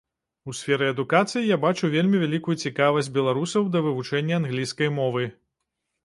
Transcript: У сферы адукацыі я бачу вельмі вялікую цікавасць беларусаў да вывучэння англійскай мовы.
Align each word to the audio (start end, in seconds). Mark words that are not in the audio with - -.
У 0.51 0.53
сферы 0.59 0.85
адукацыі 0.91 1.41
я 1.47 1.57
бачу 1.65 1.89
вельмі 1.95 2.21
вялікую 2.23 2.55
цікавасць 2.63 3.09
беларусаў 3.17 3.67
да 3.75 3.83
вывучэння 3.89 4.39
англійскай 4.41 4.89
мовы. 4.97 5.29